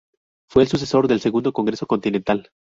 [0.49, 2.49] Fue el sucesor del Segundo Congreso Continental.